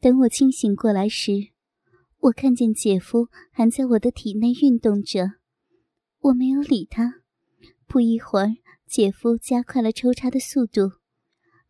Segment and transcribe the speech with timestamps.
[0.00, 1.48] 等我清醒过来时，
[2.20, 5.32] 我看见姐夫还在我的体内运动着，
[6.20, 7.22] 我没有理他。
[7.86, 8.54] 不一会儿，
[8.86, 10.92] 姐夫加快了抽插的速度，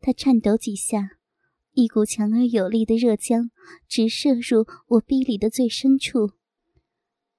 [0.01, 1.17] 他颤抖几下，
[1.72, 3.49] 一股强而有力的热浆
[3.88, 6.32] 直射入我逼里的最深处。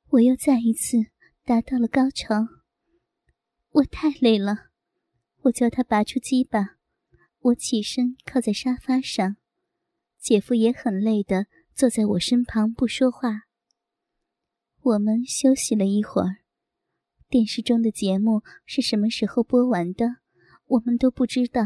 [0.09, 0.97] 我又再一次
[1.45, 2.47] 达到了高潮。
[3.69, 4.69] 我太累了，
[5.41, 6.77] 我叫他拔出鸡巴，
[7.41, 9.35] 我起身靠在沙发上。
[10.20, 13.44] 姐夫也很累的坐在我身旁不说话。
[14.81, 16.44] 我们休息了一会儿，
[17.27, 20.17] 电视中的节目是什么时候播完的，
[20.66, 21.61] 我们都不知道。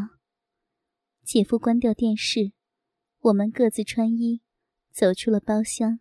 [1.23, 2.51] 姐夫关掉电视，
[3.19, 4.41] 我们各自穿衣，
[4.91, 5.99] 走出了包厢。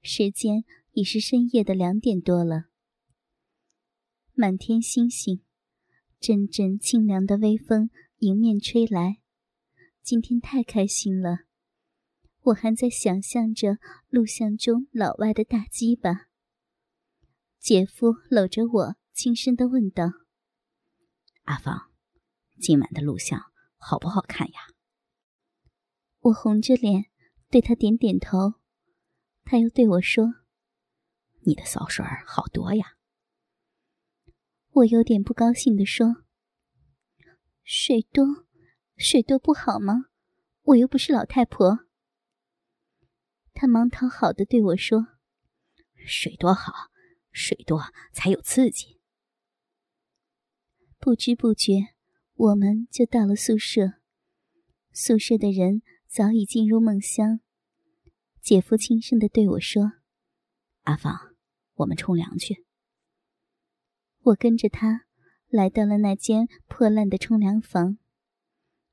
[0.00, 2.66] 时间已是深夜的两点多了。
[4.32, 5.42] 满天星星，
[6.20, 9.18] 阵阵清凉的微风迎面吹来，
[10.02, 11.47] 今天太开心了。
[12.48, 16.28] 我还在想象着录像中老外的大鸡巴。
[17.58, 20.04] 姐夫搂着我，轻声的问道
[21.44, 21.90] ：“阿芳，
[22.58, 24.60] 今晚的录像好不好看呀？”
[26.20, 27.06] 我红着脸
[27.50, 28.54] 对他点点头，
[29.44, 30.36] 他又对我说
[31.44, 32.94] ：“你的骚水好多呀。”
[34.70, 36.24] 我有点不高兴的说
[37.62, 38.46] ：“水多，
[38.96, 40.06] 水多不好吗？
[40.62, 41.80] 我又不是老太婆。”
[43.60, 45.08] 他忙讨好的对我说
[46.06, 46.92] ：“水多好，
[47.32, 49.00] 水多才有刺激。”
[51.00, 51.88] 不知不觉，
[52.34, 53.94] 我们就到了宿舍。
[54.92, 57.40] 宿舍的人早已进入梦乡。
[58.40, 59.94] 姐夫轻声的对我说
[60.86, 61.34] ：“阿芳，
[61.74, 62.64] 我们冲凉去。”
[64.22, 65.06] 我跟着他
[65.48, 67.98] 来到了那间破烂的冲凉房。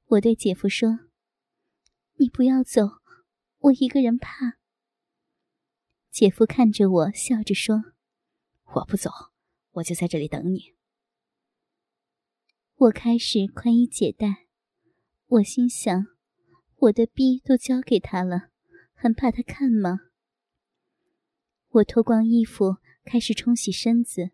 [0.06, 1.02] 我对姐夫说
[2.18, 2.82] ：“你不要走。”
[3.66, 4.60] 我一个人怕。
[6.12, 7.96] 姐夫看着我，笑着说
[8.76, 9.10] ：“我不走，
[9.72, 10.76] 我就在这里等你。”
[12.78, 14.46] 我开始宽衣解带，
[15.26, 16.06] 我心想：
[16.76, 18.52] 我的逼都交给他了，
[18.94, 20.00] 还怕他看吗？
[21.70, 24.30] 我脱光衣服，开始冲洗身子。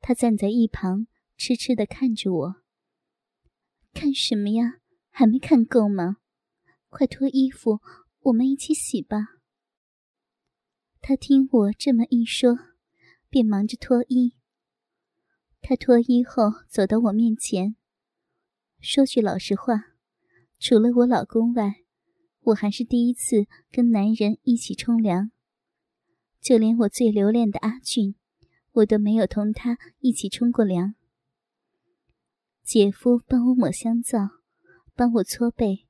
[0.00, 2.62] 他站在一旁，痴痴的看着我。
[3.92, 4.78] 看什么呀？
[5.10, 6.18] 还没看够吗？
[6.88, 7.80] 快脱衣服！
[8.28, 9.38] 我们一起洗吧。
[11.00, 12.58] 他听我这么一说，
[13.30, 14.34] 便忙着脱衣。
[15.62, 17.74] 他脱衣后走到我面前，
[18.80, 19.94] 说句老实话，
[20.58, 21.84] 除了我老公外，
[22.40, 25.30] 我还是第一次跟男人一起冲凉。
[26.40, 28.14] 就连我最留恋的阿俊，
[28.72, 30.94] 我都没有同他一起冲过凉。
[32.62, 34.42] 姐夫帮我抹香皂，
[34.94, 35.86] 帮我搓背。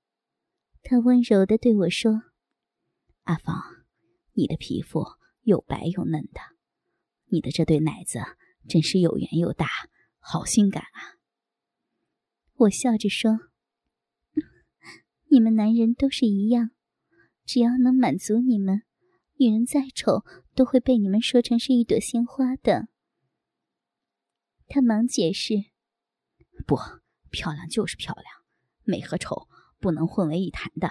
[0.85, 2.23] 他温柔的对我说
[3.29, 3.63] ：“阿芳，
[4.33, 5.05] 你的皮肤
[5.43, 6.41] 又白又嫩的，
[7.27, 8.21] 你的这对奶子
[8.67, 9.69] 真是又圆又大，
[10.19, 11.21] 好性感啊！”
[12.57, 13.39] 我笑着说
[15.29, 16.71] ：“你们男人都是一样，
[17.45, 18.85] 只要能满足你们，
[19.37, 20.25] 女人再丑
[20.55, 22.89] 都会被你们说成是一朵鲜花的。”
[24.69, 25.67] 他忙解释
[26.67, 26.79] ：“不，
[27.29, 28.25] 漂亮就是漂亮，
[28.85, 29.49] 美和丑。”
[29.81, 30.91] 不能混为一谈的。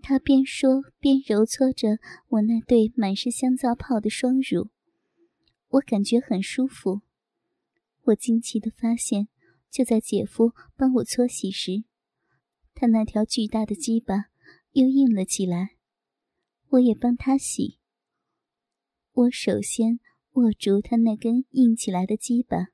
[0.00, 1.98] 他边说边揉搓着
[2.28, 4.70] 我那对满是香皂泡的双乳，
[5.68, 7.02] 我感觉很舒服。
[8.04, 9.28] 我惊奇的发现，
[9.70, 11.84] 就在姐夫帮我搓洗时，
[12.74, 14.26] 他那条巨大的鸡巴
[14.72, 15.76] 又硬了起来。
[16.70, 17.78] 我也帮他洗。
[19.12, 20.00] 我首先
[20.32, 22.68] 握住他那根硬起来的鸡巴，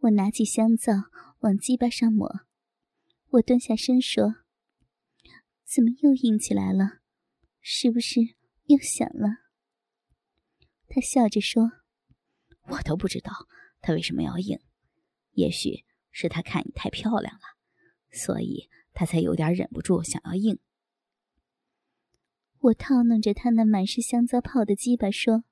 [0.00, 0.92] 我拿起香皂
[1.40, 2.46] 往鸡巴上抹。
[3.30, 4.36] 我蹲下身说
[5.72, 6.98] ：“怎么又硬起来了？
[7.60, 8.20] 是不是
[8.64, 9.28] 又响了？”
[10.88, 11.70] 他笑着说
[12.70, 13.30] ：“我都不知道
[13.80, 14.58] 他为什么要硬，
[15.32, 17.40] 也许是他看你太漂亮了，
[18.10, 20.58] 所以他才有点忍不住想要硬。”
[22.58, 25.44] 我套弄着他那满是香皂泡的鸡巴说：“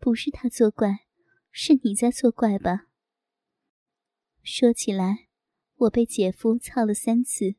[0.00, 1.06] 不是他作怪，
[1.52, 2.88] 是你在作怪吧？”
[4.42, 5.26] 说起来。
[5.80, 7.56] 我被姐夫操了三次，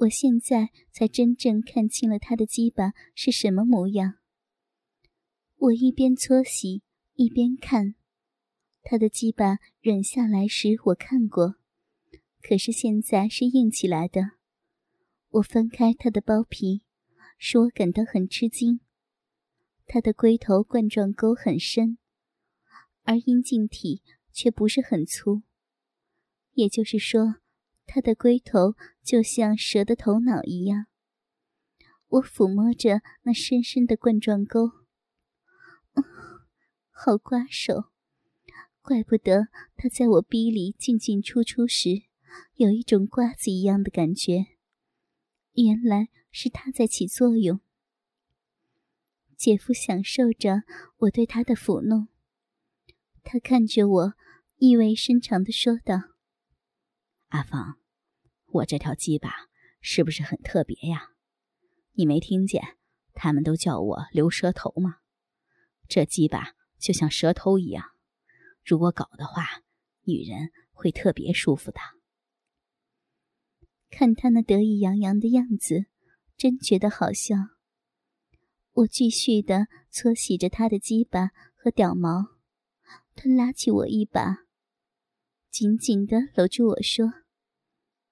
[0.00, 4.14] 我现在才真正看清了他的鸡巴是什么模样。
[5.56, 6.82] 我一边搓洗
[7.16, 7.96] 一边看，
[8.82, 11.56] 他的鸡巴软下来时我看过，
[12.40, 14.30] 可是现在是硬起来的。
[15.32, 16.82] 我翻开他的包皮，
[17.36, 18.80] 使我感到很吃惊。
[19.86, 21.98] 他的龟头冠状沟很深，
[23.02, 24.02] 而阴茎体
[24.32, 25.42] 却不是很粗。
[26.52, 27.36] 也就是说，
[27.84, 28.74] 他的龟头
[29.10, 30.86] 就像蛇的头脑一样，
[32.06, 34.70] 我抚摸着那深深的冠状沟，
[36.92, 37.90] 好刮手，
[38.80, 42.04] 怪不得他在我逼里进进出出时，
[42.54, 44.46] 有一种瓜子一样的感觉，
[45.54, 47.58] 原来是他在起作用。
[49.36, 50.62] 姐夫享受着
[50.98, 52.06] 我对他的抚弄，
[53.24, 54.14] 他看着我，
[54.58, 55.96] 意味深长的说道
[57.30, 57.80] ：“阿芳，
[58.52, 59.30] 我这条鸡巴
[59.80, 61.10] 是不是很特别呀？”
[61.94, 62.76] 你没听见，
[63.12, 64.98] 他们都叫我留舌头吗？
[65.88, 67.84] 这鸡巴就像舌头一样，
[68.64, 69.62] 如果搞的话，
[70.04, 71.80] 女人会特别舒服的。
[73.90, 75.86] 看他那得意洋洋的样子，
[76.36, 77.36] 真觉得好笑。
[78.72, 82.38] 我继续的搓洗着他的鸡巴和屌毛，
[83.16, 84.44] 他拉起我一把，
[85.50, 87.12] 紧紧的搂住我说：“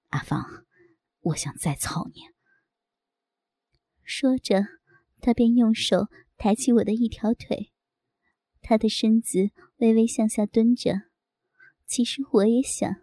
[0.09, 0.65] 阿芳，
[1.21, 2.21] 我想再操你。”
[4.03, 4.65] 说着，
[5.21, 6.07] 他便用手
[6.37, 7.71] 抬起我的一条腿，
[8.61, 11.03] 他的身子微微向下蹲着。
[11.85, 12.95] 其实我也想，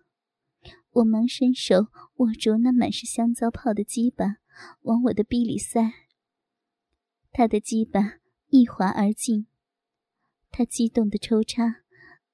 [0.90, 4.36] 我忙伸手握住那满是香皂泡的鸡巴，
[4.82, 5.92] 往我的逼里塞。
[7.30, 8.18] 他的鸡巴
[8.48, 9.46] 一滑而进，
[10.50, 11.82] 他激动的抽插，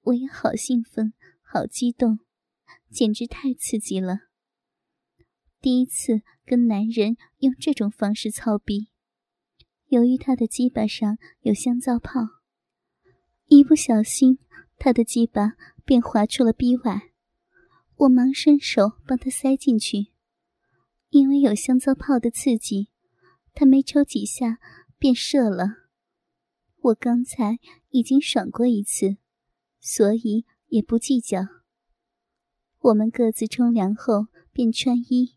[0.02, 2.20] 我也好兴奋，好激动，
[2.90, 4.31] 简直太刺激了。
[5.62, 8.88] 第一次跟男人用这种方式操逼，
[9.86, 12.20] 由于他的鸡巴上有香皂泡，
[13.46, 14.40] 一不小心
[14.76, 15.52] 他的鸡巴
[15.84, 17.12] 便滑出了逼外。
[17.94, 20.08] 我忙伸手帮他塞进去，
[21.10, 22.88] 因为有香皂泡的刺激，
[23.54, 24.58] 他没抽几下
[24.98, 25.76] 便射了。
[26.80, 27.60] 我刚才
[27.90, 29.18] 已经爽过一次，
[29.78, 31.38] 所以也不计较。
[32.80, 35.36] 我们各自冲凉后便穿衣。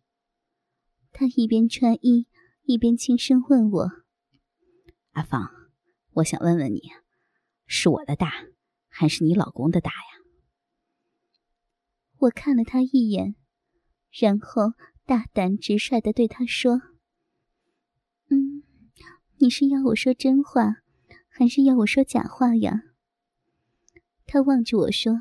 [1.17, 2.27] 他一边穿衣，
[2.63, 3.89] 一边轻声问我
[5.15, 5.49] ：“阿芳，
[6.15, 6.81] 我想问问你，
[7.65, 8.33] 是我的大，
[8.89, 10.25] 还是你老公的大呀？”
[12.19, 13.37] 我看了他一眼，
[14.11, 14.73] 然后
[15.05, 16.81] 大胆直率的对他说
[18.27, 18.63] ：“嗯，
[19.37, 20.81] 你是要我说真话，
[21.29, 22.81] 还是要我说假话呀？”
[24.27, 25.13] 他望着我说：“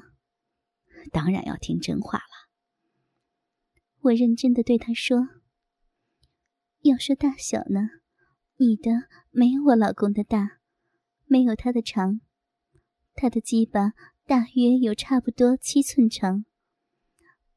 [1.13, 2.51] 当然要听真话了。”
[4.03, 5.29] 我认真的对他说。
[6.85, 7.89] 要说大小呢，
[8.57, 10.61] 你的没有我老公的大，
[11.25, 12.21] 没有他的长，
[13.15, 13.95] 他的鸡巴
[14.27, 16.45] 大约有差不多七寸长，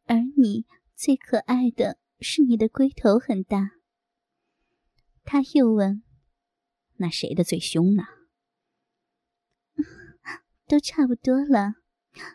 [0.06, 0.66] 而你
[0.96, 3.72] 最可爱的是你的龟头很大。
[5.26, 6.04] 他又问
[6.96, 8.04] ：“那谁的最凶呢？”
[10.68, 11.74] 都差不多了，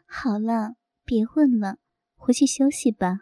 [0.05, 1.79] 好了，别问了，
[2.17, 3.21] 回去休息吧。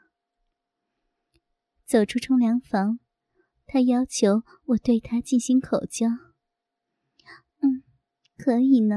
[1.87, 2.99] 走出冲凉房。
[3.73, 6.09] 他要求我对他进行口交，
[7.61, 7.85] 嗯，
[8.37, 8.97] 可以呢。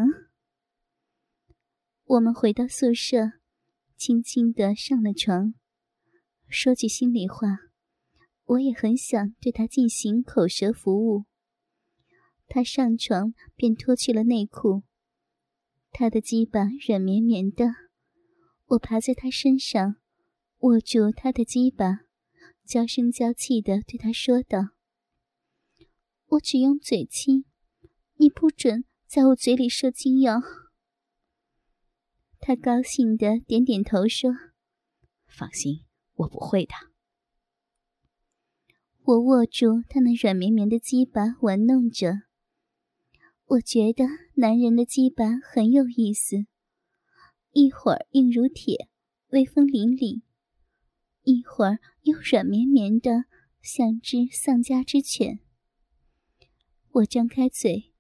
[2.06, 3.34] 我们回到宿舍，
[3.96, 5.54] 轻轻的上了床。
[6.48, 7.60] 说句心里话，
[8.46, 11.26] 我也很想对他进行口舌服务。
[12.48, 14.82] 他上床便脱去了内裤，
[15.92, 17.68] 他的鸡巴软绵绵的，
[18.66, 19.98] 我爬在他身上，
[20.62, 22.08] 握住他的鸡巴。
[22.66, 24.70] 娇声娇气的对他说道
[26.28, 27.46] ：“我只用嘴亲，
[28.16, 30.42] 你不准在我嘴里射精药。”
[32.40, 34.32] 他高兴的点点头说
[35.28, 35.86] ：“放心，
[36.16, 36.74] 我不会的。”
[39.06, 42.22] 我握住他那软绵绵的鸡巴玩弄着，
[43.46, 46.46] 我觉得男人的鸡巴很有意思，
[47.52, 48.88] 一会儿硬如铁，
[49.32, 50.22] 威风凛凛。
[51.24, 53.26] 一会儿又软绵绵的，
[53.62, 55.40] 像只丧家之犬。
[56.92, 57.94] 我张开嘴，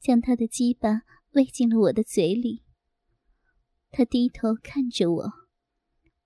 [0.00, 1.02] 将他的鸡巴
[1.32, 2.64] 喂进了我的嘴里。
[3.90, 5.32] 他低头看着我，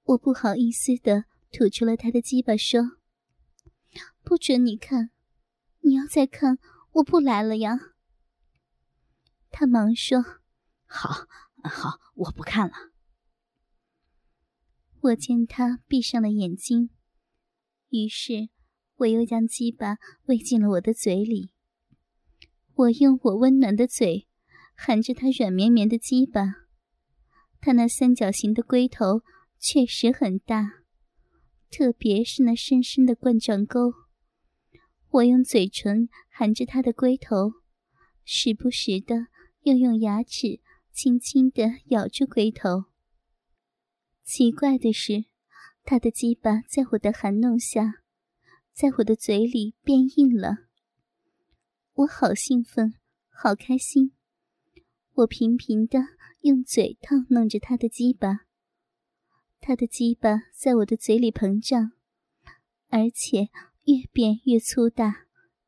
[0.04, 2.80] 我不好意思的吐出了他的鸡巴，说
[4.24, 5.10] ：“不准你看，
[5.80, 6.58] 你要再看，
[6.92, 7.78] 我不来了呀。”
[9.50, 10.22] 他忙说
[10.88, 11.26] ：“好，
[11.62, 12.74] 好，我不看了。”
[15.00, 16.90] 我见他闭上了眼睛，
[17.90, 18.48] 于是
[18.96, 21.52] 我又将鸡巴喂进了我的嘴里。
[22.74, 24.26] 我用我温暖的嘴
[24.74, 26.66] 含着他软绵绵的鸡巴，
[27.60, 29.22] 他那三角形的龟头
[29.60, 30.82] 确实很大，
[31.70, 33.92] 特别是那深深的冠状沟。
[35.10, 37.52] 我用嘴唇含着他的龟头，
[38.24, 39.28] 时不时的
[39.62, 40.60] 又用牙齿
[40.92, 42.86] 轻轻的咬住龟头。
[44.30, 45.24] 奇怪的是，
[45.84, 48.02] 他的鸡巴在我的含弄下，
[48.74, 50.66] 在我的嘴里变硬了。
[51.94, 52.92] 我好兴奋，
[53.30, 54.12] 好开心。
[55.14, 56.00] 我频频的
[56.42, 58.40] 用嘴套弄着他的鸡巴，
[59.60, 61.92] 他的鸡巴在我的嘴里膨胀，
[62.88, 63.48] 而且
[63.84, 65.24] 越变越粗大，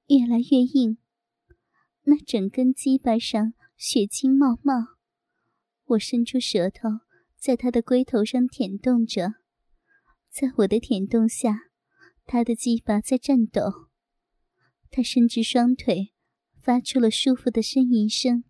[0.09, 0.99] 越来越硬。
[2.03, 4.99] 那整根鸡巴上血清冒冒，
[5.87, 6.91] 我伸出舌头
[7.41, 9.35] 在他的龟头上舔动着，
[10.29, 11.63] 在我的舔动下，
[12.27, 13.89] 他的鸡巴在颤抖。
[14.91, 16.13] 他伸直双腿。
[16.63, 18.45] 发出了舒服的呻吟声，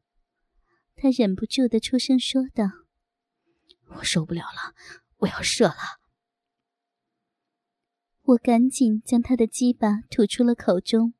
[0.96, 2.64] 他忍不住的出声说道
[3.98, 4.74] ：“我受不了了，
[5.18, 6.00] 我要射了。”
[8.34, 11.14] 我赶紧将他的鸡巴吐出了口中，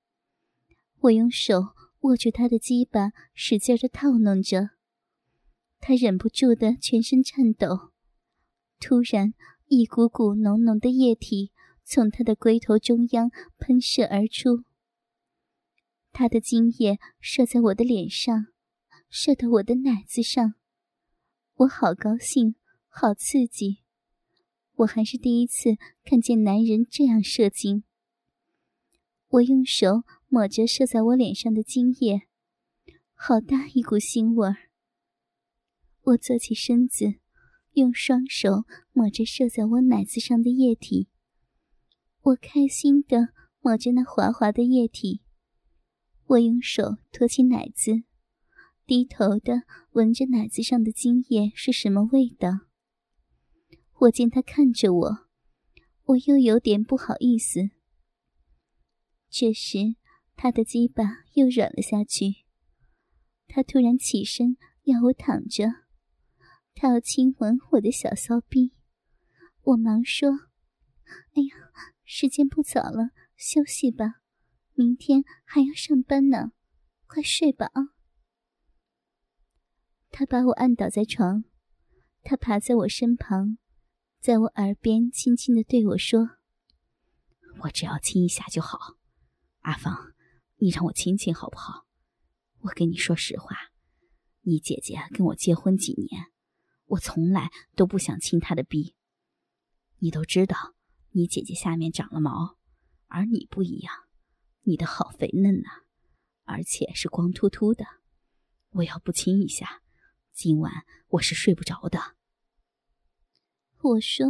[1.02, 4.70] 我用手握住他的鸡巴，使劲的套弄着。
[5.80, 7.90] 他忍不住的全身颤抖，
[8.78, 9.32] 突然，
[9.66, 11.52] 一股股浓浓的液体
[11.84, 14.64] 从他的龟头中央喷射而出。
[16.12, 18.49] 他的精液射在我的脸上，
[19.08, 20.54] 射到我的奶子上，
[21.54, 22.56] 我好高兴，
[22.88, 23.78] 好刺激。
[24.76, 27.84] 我还是第一次看见男人这样射精。
[29.28, 32.22] 我用手抹着射在我脸上的精液，
[33.14, 34.69] 好大一股腥味儿。
[36.02, 37.14] 我坐起身子，
[37.73, 41.09] 用双手抹着射在我奶子上的液体，
[42.23, 43.28] 我开心的
[43.61, 45.23] 抹着那滑滑的液体。
[46.26, 48.04] 我用手托起奶子，
[48.87, 52.66] 低头的闻着奶子上的精液是什么味道。
[53.99, 55.28] 我见他看着我，
[56.04, 57.71] 我又有点不好意思。
[59.28, 59.97] 这时，
[60.35, 62.47] 他的鸡巴又软了下去。
[63.47, 65.66] 他突然起身要我躺着，
[66.74, 68.72] 他要亲吻我的小骚逼。
[69.62, 70.30] 我忙说
[71.34, 71.72] ：“哎呀，
[72.04, 74.16] 时间不早了，休息吧。”
[74.74, 76.52] 明天还要上班呢，
[77.06, 77.92] 快睡吧啊！
[80.10, 81.44] 他把我按倒在床，
[82.22, 83.58] 他爬在我身旁，
[84.20, 86.30] 在我耳边轻轻的对我说
[87.64, 88.96] ：“我只要亲一下就好，
[89.60, 90.14] 阿芳，
[90.56, 91.86] 你让我亲亲好不好？
[92.60, 93.54] 我跟你说实话，
[94.40, 96.24] 你姐姐跟我结婚几年，
[96.90, 98.94] 我从来都不想亲她的逼。
[99.99, 100.75] 你都知道，
[101.11, 102.56] 你姐姐下面长了毛，
[103.06, 103.94] 而你不一样。”
[104.64, 105.68] 你的好肥嫩呐，
[106.44, 107.85] 而且是光秃秃的。
[108.73, 109.82] 我要不亲一下，
[110.32, 112.16] 今晚我是睡不着的。
[113.80, 114.26] 我说：“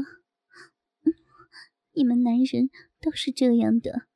[1.93, 4.07] 你们男人都是这样的，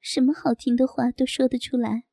[0.00, 2.04] 什么好听的话都说得出来。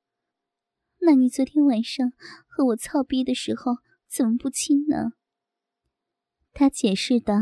[1.00, 2.14] 那你昨天晚上
[2.48, 5.14] 和我操逼的时候，怎么不亲呢？”
[6.60, 7.36] 他解释道：“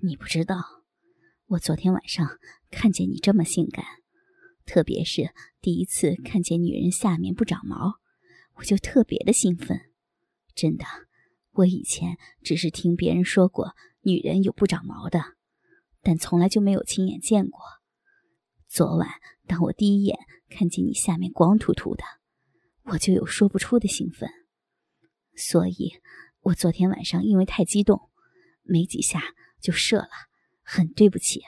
[0.00, 0.56] 你不知道，
[1.48, 2.38] 我昨天晚上
[2.70, 3.84] 看见你这么性感。”
[4.64, 7.96] 特别是第一次看见女人下面不长毛，
[8.54, 9.92] 我就特别的兴奋。
[10.54, 10.86] 真的，
[11.52, 15.20] 我以前只是听别人说过女人有不长毛的，
[16.00, 17.60] 但从来就没有亲眼见过。
[18.68, 19.06] 昨晚
[19.46, 22.04] 当我第一眼看见你下面光秃秃的，
[22.84, 24.30] 我就有说不出的兴奋。
[25.36, 25.92] 所以，
[26.42, 28.10] 我昨天晚上因为太激动，
[28.62, 30.08] 没几下就射了，
[30.62, 31.42] 很对不起。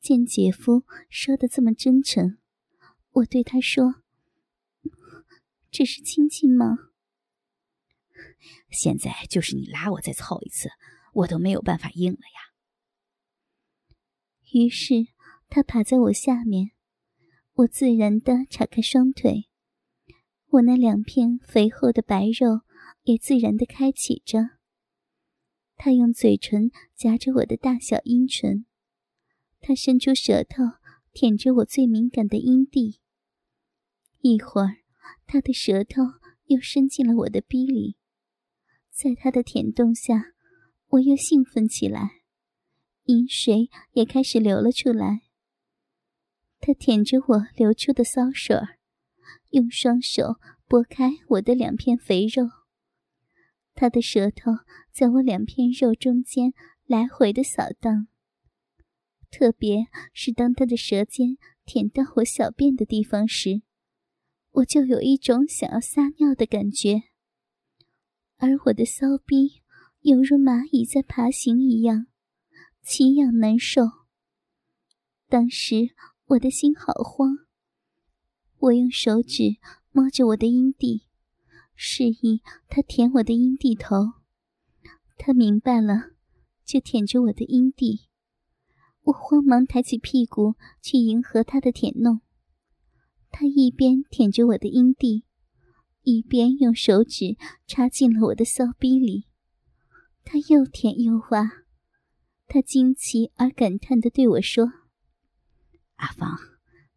[0.00, 2.38] 见姐夫说的这么真诚，
[3.10, 4.02] 我对他说
[5.70, 6.76] ：“只是亲亲吗？”
[8.70, 10.70] 现在就是你拉我再操一次，
[11.12, 12.54] 我都没有办法应了呀。
[14.52, 15.08] 于是
[15.48, 16.72] 他趴在我下面，
[17.54, 19.48] 我自然的岔开双腿，
[20.46, 22.62] 我那两片肥厚的白肉
[23.08, 24.50] 也自然的开启着。
[25.76, 28.66] 他用嘴唇夹着我的大小阴唇。
[29.60, 30.62] 他伸出舌头
[31.12, 33.00] 舔着我最敏感的阴蒂，
[34.20, 34.76] 一会儿，
[35.26, 36.02] 他的舌头
[36.44, 37.96] 又伸进了我的逼里，
[38.90, 40.34] 在他的舔动下，
[40.88, 42.22] 我又兴奋起来，
[43.04, 45.22] 阴水也开始流了出来。
[46.60, 48.54] 他舔着我流出的骚水，
[49.50, 50.36] 用双手
[50.66, 52.44] 拨开我的两片肥肉，
[53.78, 54.50] 他的舌头
[54.90, 56.52] 在我两片肉中间
[56.84, 58.08] 来回的扫荡。
[59.30, 63.62] 特别是当他的舌尖舔到我小便的地方时，
[64.50, 67.04] 我就有一种想要撒尿的感觉，
[68.38, 69.62] 而我的骚逼
[70.00, 72.08] 犹如蚂蚁在爬行一样，
[72.82, 73.82] 奇痒难受。
[75.28, 75.90] 当时
[76.26, 77.46] 我的心好慌，
[78.58, 79.58] 我用手指
[79.92, 81.04] 摸着我的阴蒂，
[81.80, 84.14] 示意他舔我的阴蒂头。
[85.16, 86.10] 他明白了，
[86.64, 88.08] 就舔着我的阴蒂。
[89.04, 92.20] 我慌忙抬起屁股去迎合他的舔弄，
[93.30, 95.24] 他一边舔着我的阴蒂，
[96.02, 97.36] 一边用手指
[97.68, 99.26] 插进了我的骚逼里。
[100.24, 101.48] 他又舔又挖，
[102.48, 104.66] 他惊奇而感叹地对我说
[105.94, 106.36] ：“阿芳，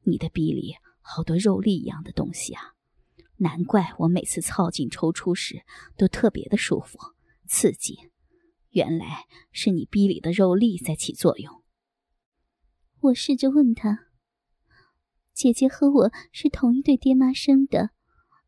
[0.05, 2.73] 你的逼里好多肉粒一样的东西啊，
[3.41, 5.63] 难怪我每次操进抽出时
[5.97, 6.99] 都特别的舒服
[7.47, 8.11] 刺激，
[8.69, 11.63] 原来是你逼里的肉粒在起作用。”
[13.01, 14.07] 我试着问他。
[15.33, 17.89] 姐姐和我是同一对爹妈生的，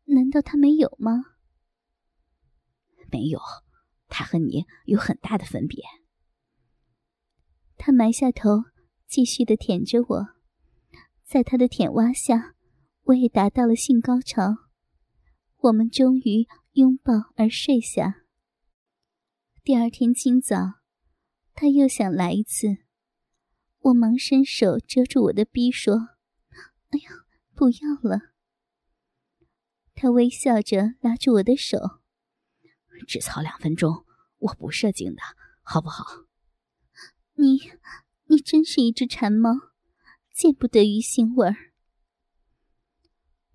[0.04, 1.24] 难道她没有吗？
[3.10, 3.40] 没有，
[4.08, 5.82] 她和你有很大的分别。
[7.76, 8.64] 他埋下头，
[9.08, 10.26] 继续的舔着我，
[11.24, 12.54] 在他的舔挖下，
[13.04, 14.63] 我也达到了性高潮。
[15.64, 18.26] 我们终于拥抱而睡下。
[19.62, 20.74] 第二天清早，
[21.54, 22.84] 他又想来一次，
[23.78, 26.10] 我忙伸手遮住我的逼，说。
[26.90, 27.10] 哎呀，
[27.54, 28.34] 不要了！
[29.94, 31.78] 他微笑着拉住我的手，
[33.08, 34.04] 只操两分钟，
[34.36, 35.22] 我不射精的，
[35.62, 36.26] 好不好？
[37.36, 37.72] 你，
[38.26, 39.50] 你真是一只馋猫，
[40.30, 41.72] 见不得鱼腥味儿。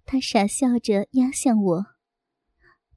[0.05, 1.85] 他傻笑着压向我，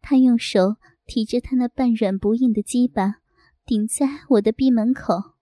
[0.03, 3.21] 他用手提着他那半软不硬的鸡巴，
[3.65, 5.37] 顶在我的逼门口，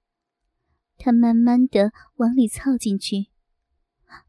[0.98, 3.28] 他慢慢的往里凑进去。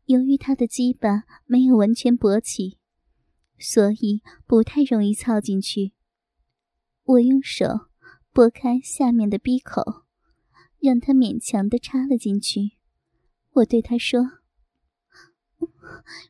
[0.05, 2.77] 由于他的鸡巴没有完全勃起，
[3.59, 5.93] 所以不太容易凑进去。
[7.03, 7.89] 我用手
[8.31, 10.05] 拨开下面的闭口，
[10.79, 12.77] 让他勉强的插了进去。
[13.51, 14.21] 我对他说：“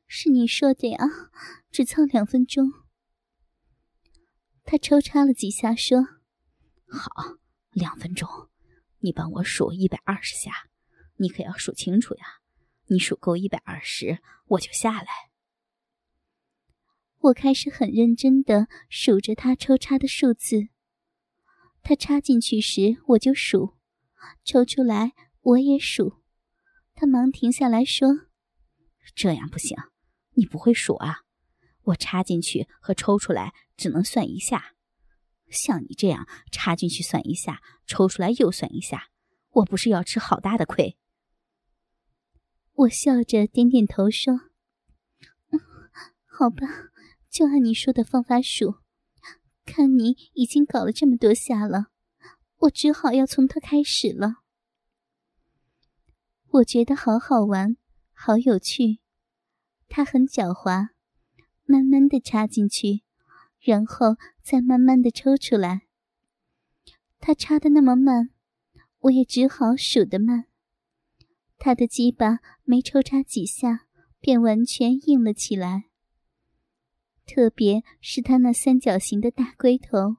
[0.07, 0.97] 是你说的呀，
[1.69, 2.71] 只操两分钟。”
[4.71, 5.99] 他抽插了几下，说
[6.87, 7.09] ：“好，
[7.71, 8.29] 两分钟，
[8.99, 10.69] 你帮我数一百二十下，
[11.17, 12.23] 你可要数清楚呀。”
[12.87, 15.07] 你数够一百二十，我就下来。
[17.17, 20.69] 我开始很认真的数着他抽插的数字。
[21.83, 23.75] 他插进去时我就数，
[24.45, 26.21] 抽出来我也数。
[26.95, 28.07] 他忙停下来说
[29.13, 29.77] ：“这样不行，
[30.35, 31.23] 你不会数啊！
[31.83, 34.75] 我插进去和抽出来只能算一下。
[35.49, 39.09] 像你这样插进去算一下，抽出来又算一下，
[39.49, 40.97] 我不是要吃好大的亏？”
[42.73, 44.39] 我笑着点点头说
[46.25, 46.67] ：“好吧，
[47.29, 48.75] 就按你说的方法数。
[49.65, 51.87] 看你已经搞了这么多下了，
[52.57, 54.35] 我只好要从头开始了。
[56.47, 57.77] 我觉得好好玩，
[58.13, 58.99] 好有趣。
[59.87, 60.89] 他很狡猾，
[61.65, 63.03] 慢慢的插进去，
[63.61, 65.83] 然后再慢慢的抽出来。
[67.19, 68.31] 他插的那么慢，
[69.01, 70.45] 我也只好数的慢。”
[71.59, 73.85] 他的鸡巴没抽插几下，
[74.19, 75.85] 便完全硬了起来。
[77.23, 80.17] 特别是他那三角形的大龟头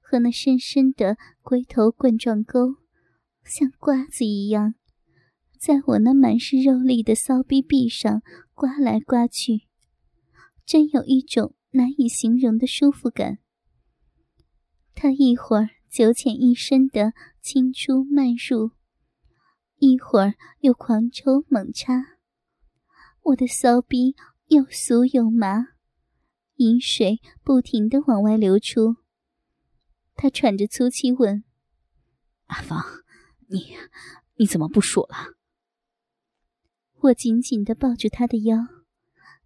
[0.00, 2.76] 和那深深的龟头冠状沟，
[3.42, 4.74] 像瓜子一样，
[5.58, 9.62] 在我那满是肉粒的骚逼壁上刮来刮去，
[10.66, 13.38] 真有一种难以形容的舒服感。
[14.94, 18.70] 他一会儿九浅一深的轻出慢入。
[19.76, 21.92] 一会儿又狂抽猛插，
[23.22, 24.14] 我的骚逼
[24.46, 25.70] 又酥又麻，
[26.54, 28.96] 饮水不停的往外流出。
[30.14, 31.42] 他喘着粗气问
[32.46, 32.80] ：“阿芳，
[33.48, 33.76] 你
[34.36, 35.34] 你怎么不数了？”
[37.00, 38.58] 我紧紧的抱住他的腰，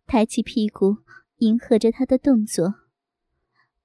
[0.06, 0.98] 抬起屁股
[1.38, 2.74] 迎合着他的动作。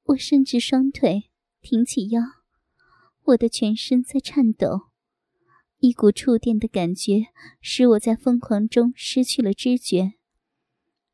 [0.03, 1.29] 我伸直双腿，
[1.61, 2.21] 挺起腰，
[3.23, 4.89] 我的全身在颤抖。
[5.79, 7.25] 一股触电的感觉
[7.59, 10.13] 使我在疯狂中失去了知觉。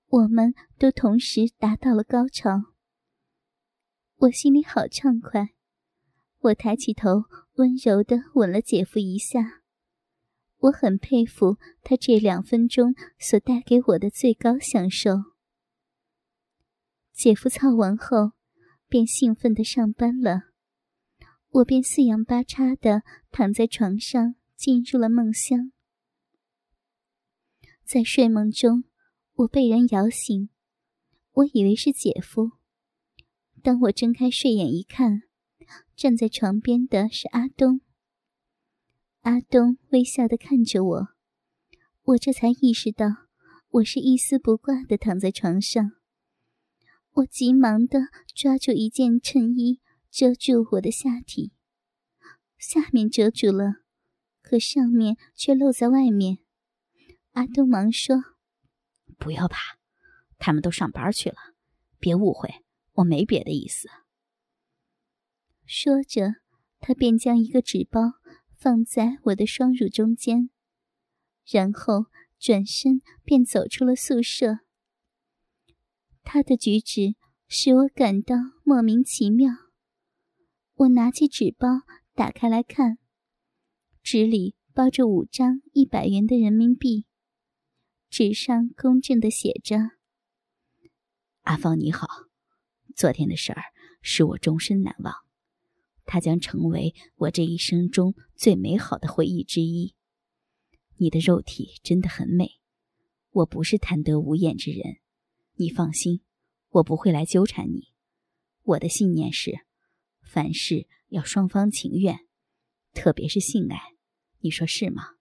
[0.08, 2.74] 我们都同时达到了高潮，
[4.18, 5.50] 我心里好畅快。
[6.40, 7.24] 我抬起头，
[7.56, 9.64] 温柔地吻了姐夫一下。
[10.60, 15.37] 我很佩服他这两分钟所带给我的最高享受。
[17.18, 18.34] 姐夫操完后，
[18.88, 20.44] 便兴奋的上班了，
[21.50, 23.02] 我便四仰八叉的
[23.32, 24.36] 躺在床上。
[24.58, 25.72] 进入了梦乡，
[27.86, 28.86] 在睡梦中，
[29.36, 30.50] 我被人摇醒，
[31.32, 32.54] 我以为是姐夫。
[33.62, 35.22] 当我睁开睡眼一看，
[35.96, 37.82] 站在床边的是阿东。
[39.22, 41.08] 阿东微笑的看着我，
[42.02, 43.06] 我这才意识到
[43.70, 45.97] 我是一丝不挂的躺在床上。
[47.18, 48.00] 我急忙的
[48.36, 51.52] 抓住一件衬衣遮住我的下体，
[52.60, 53.82] 下面遮住了。
[54.44, 56.38] 可上面却露在外面，
[57.32, 58.18] 阿东忙说
[59.18, 59.80] ：“不要怕，
[60.38, 61.38] 他们都上班去了，
[61.98, 63.90] 别误会，我没别的意思。
[65.66, 66.36] 说着，
[66.80, 68.14] 他便将一个纸包
[68.56, 70.52] 放在我的双乳中间，
[71.52, 72.06] 然后
[72.38, 74.60] 转身便走出了宿舍。
[76.30, 77.16] 他的举止
[77.48, 78.36] 使我感到
[78.66, 79.50] 莫名其妙。
[80.74, 81.70] 我拿起纸包，
[82.14, 82.98] 打开来看，
[84.04, 87.06] 纸里包着五张一百元的人民币，
[88.10, 89.78] 纸上公正的写着
[91.44, 92.06] ：“阿芳你好，
[92.94, 93.64] 昨天的事儿
[94.02, 95.14] 使我终身难忘，
[96.04, 99.96] 它将成为我这一生中最美好的回忆之一。
[100.98, 102.60] 你的肉体真的很美，
[103.30, 104.98] 我不是贪得无厌之人。”
[105.60, 106.22] 你放心，
[106.70, 107.88] 我不会来纠缠你。
[108.62, 109.62] 我的信念是，
[110.22, 112.28] 凡事要双方情愿，
[112.94, 113.96] 特别是性爱，
[114.42, 115.16] 你说是吗？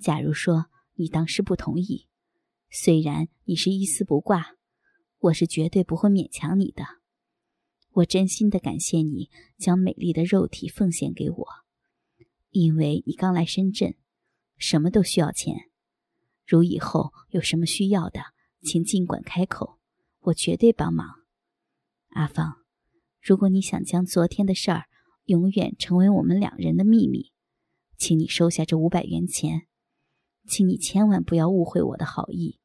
[0.00, 2.08] 假如说你当时不同意，
[2.68, 4.56] 虽然你是一丝不挂，
[5.18, 6.84] 我是绝对不会勉强你的。
[7.92, 11.46] 我真心的感谢你将美丽的肉体奉献给我，
[12.50, 13.94] 因为你刚来深圳，
[14.56, 15.70] 什么都需要钱。
[16.44, 18.20] 如以后有什么需要的，
[18.60, 19.78] 请尽管开口，
[20.20, 21.06] 我绝对帮忙。
[22.10, 22.64] 阿芳，
[23.20, 24.84] 如果你想将昨天的事儿
[25.24, 27.32] 永远成为我们两人的秘密，
[27.96, 29.68] 请你收下这五百元钱。
[30.46, 32.58] 请你千万不要误会我的好意，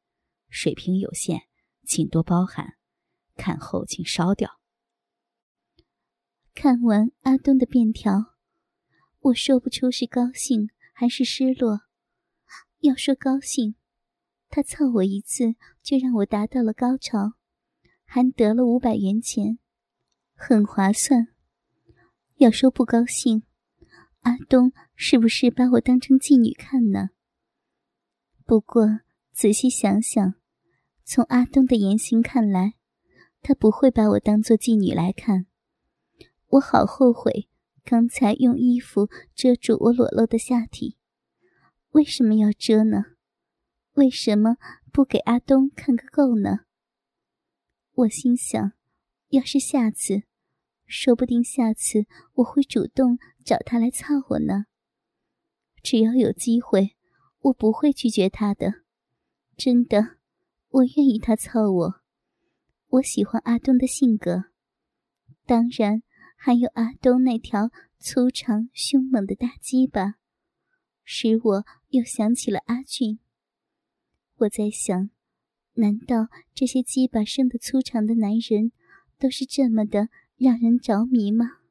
[0.48, 1.42] 水平有限，
[1.86, 2.76] 请多包涵。
[3.36, 4.60] 看后请烧掉。
[6.54, 8.36] 看完阿东的便条，
[9.20, 11.80] 我说不出是高兴还是失落。
[12.78, 13.74] 要说高兴。
[14.54, 17.32] 他操我一次，就让我达到了高潮，
[18.04, 19.58] 还得了五百元钱，
[20.36, 21.26] 很划算。
[22.36, 23.42] 要说不高兴，
[24.20, 27.08] 阿东是不是把我当成妓女看呢？
[28.44, 29.00] 不过
[29.32, 30.34] 仔细想想，
[31.02, 32.74] 从阿东的言行看来，
[33.42, 35.46] 他不会把我当做妓女来看。
[36.46, 37.48] 我好后悔
[37.84, 40.96] 刚才用衣服遮住我裸露的下体，
[41.90, 43.13] 为什么要遮呢？
[43.94, 44.56] 为什么
[44.92, 46.66] 不给阿东看个够呢？
[47.92, 48.72] 我心想，
[49.28, 50.24] 要是下次，
[50.84, 54.66] 说不定下次我会主动找他来操我呢。
[55.80, 56.96] 只要有机会，
[57.42, 58.82] 我不会拒绝他的。
[59.56, 60.16] 真的，
[60.70, 61.94] 我愿意他操我。
[62.88, 64.46] 我喜欢阿东的性格，
[65.46, 66.02] 当然
[66.36, 70.14] 还有阿东那条粗长凶猛的大鸡巴，
[71.04, 73.20] 使我又想起了阿俊。
[74.38, 75.10] 我在想，
[75.74, 78.72] 难道这些鸡巴生的粗长的男人，
[79.18, 81.63] 都是这么的让人着迷吗？